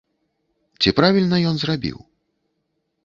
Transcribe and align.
Ці 0.85 0.89
правільна 0.99 1.37
ён 1.53 1.63
зрабіў? 1.65 1.97